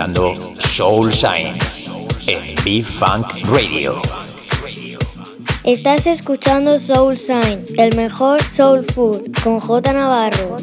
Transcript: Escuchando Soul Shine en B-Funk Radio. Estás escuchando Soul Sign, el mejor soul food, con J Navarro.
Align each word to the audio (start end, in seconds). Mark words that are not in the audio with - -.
Escuchando 0.00 0.34
Soul 0.60 1.10
Shine 1.10 1.58
en 2.26 2.54
B-Funk 2.64 3.46
Radio. 3.50 4.00
Estás 5.62 6.06
escuchando 6.06 6.78
Soul 6.78 7.18
Sign, 7.18 7.66
el 7.76 7.94
mejor 7.94 8.42
soul 8.42 8.86
food, 8.94 9.30
con 9.44 9.60
J 9.60 9.92
Navarro. 9.92 10.56